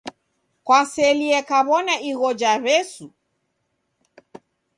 Kwaselie 0.65 1.39
kuw'ona 1.47 1.95
igho 2.09 2.29
ja 2.39 2.51
W'esu? 2.63 3.05